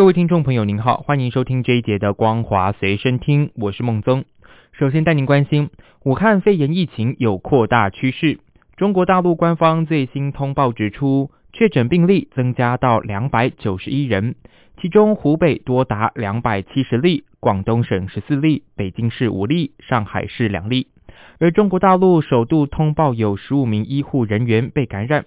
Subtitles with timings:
[0.00, 4.24] 各位听众朋友，您好，欢迎收听这一节的光华随身听，我是孟宗。
[4.72, 5.68] 首先带您关心，
[6.04, 8.38] 武汉肺炎疫情有扩大趋势。
[8.78, 14.36] 中国大陆官方最新通报指出，确诊病例增加到两百九十一人，
[14.80, 20.86] 其中湖北多达两百七十例，广东省十四例，北京市五例，上海市两例。
[21.38, 25.26] 而中国大陆首度通报有十五名医护人员被感染。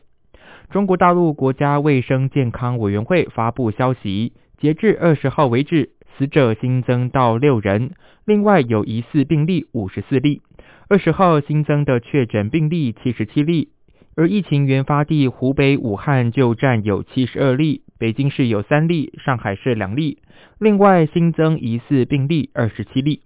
[0.71, 4.33] 中国大陆国家卫生健康委员会发布消息。
[4.57, 7.91] 截至二十号为止，死者新增到六人，
[8.25, 10.41] 另外有疑似病例五十四例。
[10.89, 13.69] 二十号新增的确诊病例七十七例，
[14.15, 20.19] 而疫情原发地湖北武汉就占有七十二例，北京市有三例，上海市两例。
[20.59, 23.21] 另外新增疑似病例二十七例。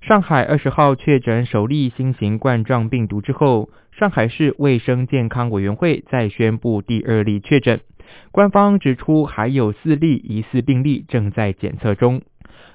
[0.00, 7.80] 上海二十号确诊首例新型冠状病毒之后，上海市卫生健康委员会再宣布第二例确诊。
[8.30, 12.22] 官方指出，还有四例疑似病例正在检测中。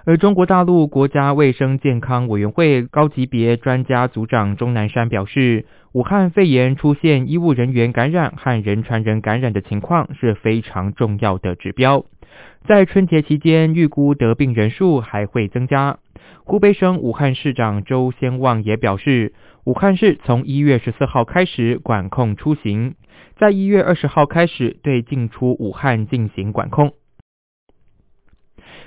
[0.06, 12.06] 而中国大陆国家卫生健康委员会高级别专家组长钟南山表示，武汉肺炎出现医务人员感染和人传人感染的情况是非常重要的指标。
[12.66, 15.98] 在春节期间，预估得病人数还会增加。
[16.44, 19.34] 湖北省武汉市长周先旺也表示，
[19.66, 22.96] 武汉市从一月十四号开始管控出行。
[23.38, 26.94] 在一月二十号开始对进出武汉进行管控。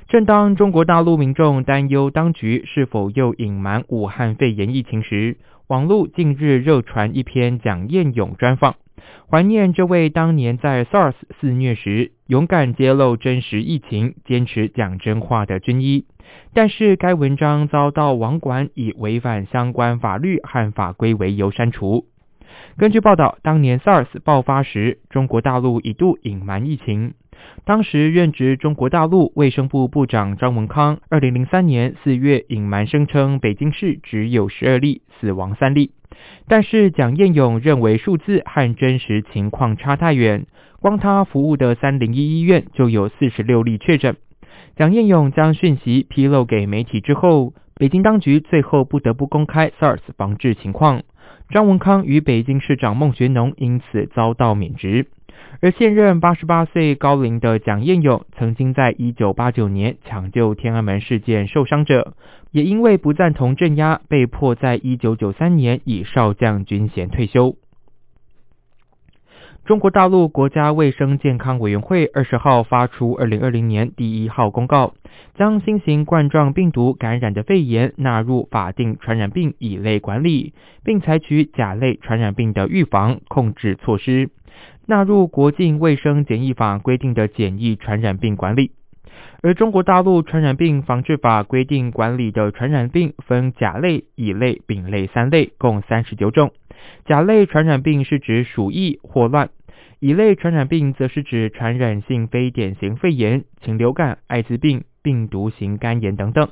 [0.09, 5.39] 正当中国大陆民众担忧当局是否又隐瞒武汉肺炎疫情时，
[5.69, 8.75] 网络近日热传一篇蒋彦勇专访，
[9.31, 16.05] 怀念这位当年在 SARS 肆虐时勇敢揭露真实疫情、坚持讲真话的军医。
[16.53, 22.07] 但是该文章遭到网管以违反相关法律和法规为由删除。
[22.77, 27.15] 根据报道，当年 SARS 爆发时，中国大陆一度隐瞒疫情。
[27.65, 35.91] 当时任职中国大陆卫生部部长张文康，二零零三年四月隐瞒声称北京市只有十二例，死亡三例。
[36.47, 40.47] 但是蒋彦勇认为数字和真实情况差太远，
[40.81, 44.17] 光他服务的三零一医院就有四十六例确诊。
[44.77, 51.03] 蒋彦勇将讯息披露给媒体之后，北京当局最后不得不公开 SARS 防治情况。
[51.53, 55.09] 张文康与北京市长孟学农因此遭到免职，
[55.61, 62.15] 而现任八十八岁高龄的蒋彦勇，曾经在一九八九年抢救天安门事件受伤者，
[62.53, 67.57] 也因为不赞同镇压，被迫在一九九三年以少将军衔退休。
[69.65, 74.95] 中国大陆国家卫生健康委员会二十号发出二零二零年第一号公告，
[75.37, 80.53] 将新型冠状病毒感染的肺炎纳入法定传染病乙类管理，
[80.83, 84.31] 并采取甲类传染病的预防控制措施，
[84.87, 88.73] 纳入国境卫生检疫法规定的检疫传染病管理。
[89.43, 96.53] 而中国大陆传染病防治法规定管理的传染病分甲类、乙类、丙类三类，共三十九种。
[97.05, 99.49] 甲类传染病是指鼠疫、霍乱；
[99.99, 106.49] 乙类传染病则是指传染性非典型肺炎、禽流感、艾滋病、病毒型肝炎等等。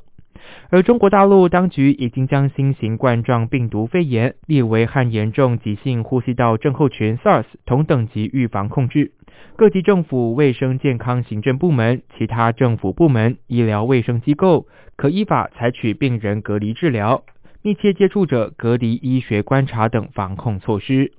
[0.70, 9.12] 而中国大陆当局已经将新型冠状病毒肺炎列为和严重急性呼吸道症候群 SARS 同等级预防控制。
[9.56, 14.66] 各级政府卫生健康行政部门、其他政府部门、医疗卫生机构
[14.96, 17.22] 可依法采取病人隔离治疗。
[17.62, 21.12] 密切接触者隔离、医学观察等防控措施。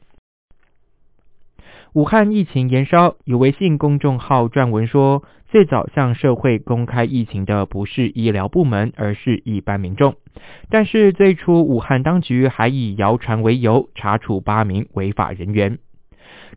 [1.94, 10.16] 武汉疫情延烧，有微信公众号撰文说，最早向社会公开疫情的不是医疗部门，而是一般民众。
[10.70, 15.78] 但是最初，武汉当局还以谣传为由，查处八名违法人员。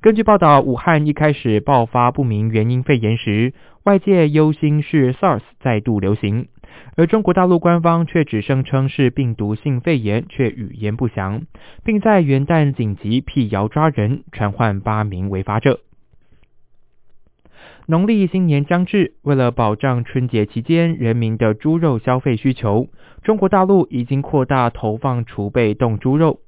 [0.01, 3.53] 根据报道，武汉一开始爆发不明原因肺炎时，
[3.83, 6.47] 外界忧心是 SARS 再度流行。
[6.97, 11.43] 而中国大陆官方却只声称是病毒性肺炎，却语言不详，
[11.85, 15.81] 并在元旦紧急辟谣抓人，传唤八名违法者。
[17.87, 22.89] 农历新年将至，为了保障春节期间人民的猪肉消费需求，
[23.23, 26.41] 中国大陆已经扩大投放储备冻猪肉。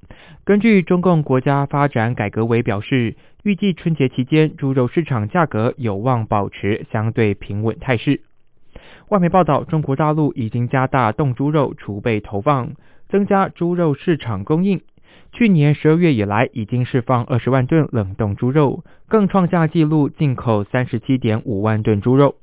[0.45, 8.21] 根据中共国家发展改革委表示，预计春节期间猪肉市场价格有望保持相对平稳态势。
[9.09, 12.71] 外媒报道，中国大陆已经加大冻猪肉储备投放，
[13.07, 14.81] 增加猪肉市场供应。
[15.31, 22.35] 去年十二月以来，已经释放二十万吨冷冻猪肉，更创下纪录进口三十七点五万吨猪肉。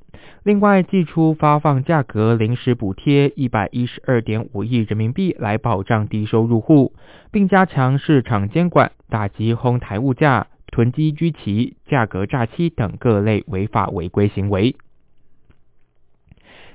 [0.42, 6.94] 另外，寄出发放价格临时补贴一百一十二点五亿人民币来保障低收入户，
[7.30, 14.76] 并加强市场监管，打击哄抬物价、囤积居奇、价格诈欺等各类违法违规行为。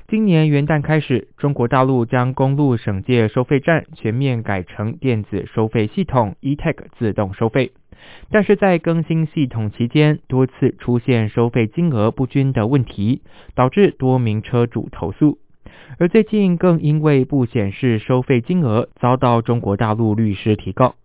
[0.09, 7.73] 今年元旦开始，中国大陆将公路省界收费站全面改成电子收费系统 e-tag 自动收费。
[8.31, 13.21] 但是在更新系统期间，多次出现收费金额不均的问题，
[13.53, 15.37] 导致多名车主投诉。
[15.99, 20.95] 而最近更因为不显示收费金额，遭到中国大陆律师提告。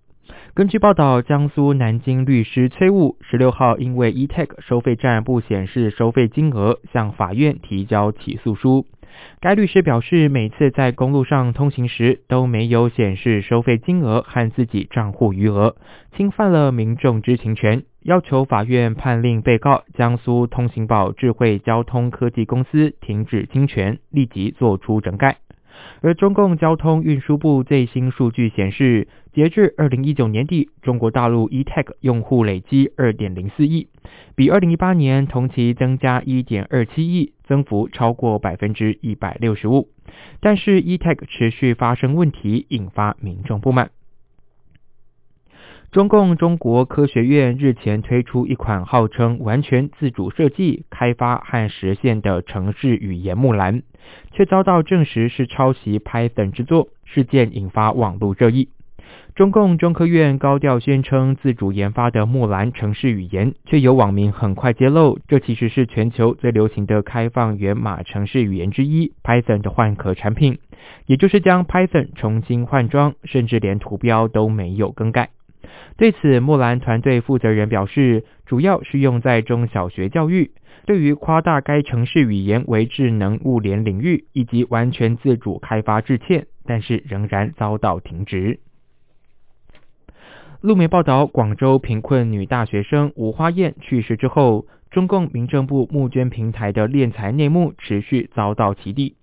[0.55, 8.87] 根据报道，江苏南京律师崔悟十六号因为 e-tag 收费站不显示收费金额，向法院提交起诉书。
[9.41, 15.77] 该律师表示，每次在公路上通行时都没有显示收费金额和自己账户余额，
[16.17, 25.44] 侵犯了民众知情权，要求法院判令被告江苏通行宝智慧交通科技公司停止侵权，立即作出整改。
[26.01, 33.89] 而中共交通运输部最新数据显示，截至二零一九年底，中国大陆 e-tag 用户累积二点零四亿，
[34.35, 39.89] 比二零一八年同期增加一点二七亿，增幅超过百分之一百六十五。
[40.41, 43.91] 但是 e-tag 持续发生问题，引发民众不满。
[45.95, 53.85] 中共中国科学院日前推出一款号称完全自主设计、开发和实现的城市语言木兰，
[54.33, 58.71] 却遭到证实是抄袭 Python 制作，事件引发网络热议。
[59.37, 70.59] 中共中科院高调宣称自主研发的木兰城市语言，却有网民很快揭露，这其实是全球最流行的开放源码城市语言之一 Python 的换壳产品，
[71.07, 75.31] 也就是将 Python 重新换装，甚至连图标都没有更改。
[75.97, 80.51] 对此，木兰团队负责人表示，主要是用在中小学教育。
[80.87, 88.61] 对于夸大该城市语言为智能物联领域以及完全自主开发致歉，但是仍然遭到停职。
[90.61, 99.15] 路媒报道，广州贫困女大学生吴花燕去世之后，中共民政部募捐平台的敛财内幕持续遭到起底。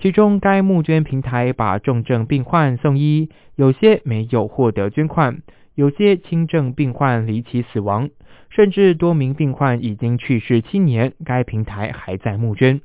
[0.00, 5.42] 其中，该募捐平台把重症病患送医，有些没有获得捐款。
[5.74, 8.10] 有些轻症病患离奇死亡，
[8.48, 12.80] 甚至多名病患已经去世七年，该平台还在募捐。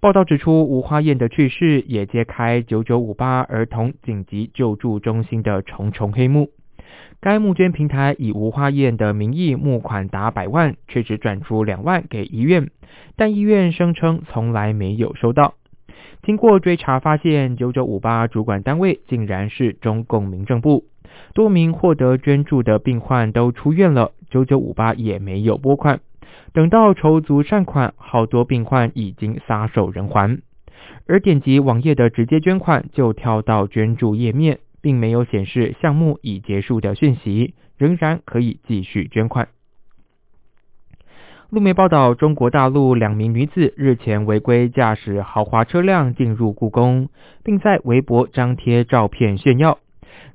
[0.00, 6.50] 报道指出，吴花燕的去世也揭开九九五八儿童紧急救助中心的重重黑幕。
[7.20, 12.70] 该募捐平台以吴花燕的名义募款达百万，却只转出两万给医院，
[13.16, 15.54] 但医院声称从来没有收到。
[16.22, 20.84] 经过追查发现，九九五八主管单位竟然是中共民政部。
[21.34, 26.00] 多名获得捐助的病患都出院了，九九五八也没有拨款。
[26.52, 30.42] 等到筹足善款，好多病患已经撒手人寰。
[31.08, 39.48] 而点击网页的直接捐款，就跳到捐助页面，并没有显示项目已结束的讯息，仍然可以继续捐款。
[41.50, 47.08] 路媒报道，中国大陆两名女子日前违规驾驶豪华车辆进入故宫，
[47.42, 49.78] 并在微博张贴照片炫耀。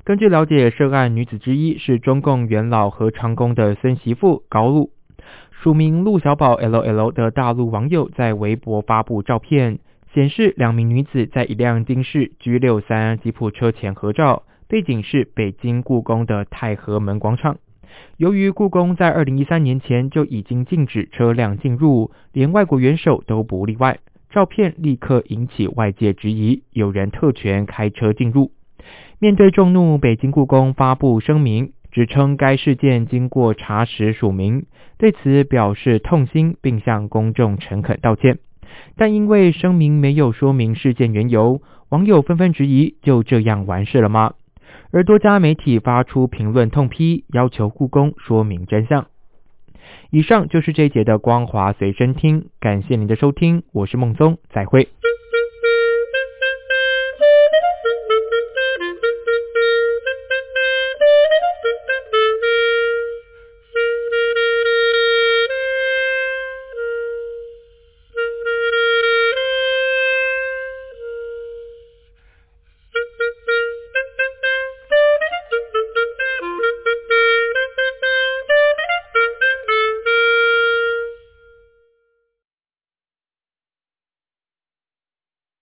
[0.10, 4.90] 根据了解，涉案女子之一是中共元老何长工的孙媳妇高露。
[5.52, 9.78] 署名陆小宝 LL 的大陆网友在微博发布照片，
[10.12, 17.58] 显示两名女子在一辆丁氏 G 六三吉普车前合照，背景是北京故宫的太和门广场。
[18.18, 24.00] 由于故宫在二零一三年前就已经禁止车辆进入，连外国元首都不例外，
[24.32, 28.50] 照片立刻引起外界质疑，有人特权开车进入。
[29.22, 34.66] 面对众怒，北京故宫发布声明，指称该事件经过查实署名，
[34.98, 38.40] 对此表示痛心，并向公众诚恳道歉。
[38.96, 44.36] 但因为声明没有说明事件缘由，网友纷纷质疑：就这样完事了吗？
[44.94, 49.08] 而多家媒体发出评论痛批，要求故宫说明真相。
[50.12, 54.88] 以上就是这一节的光华随身听，感谢您的收听，我是孟宗，再会。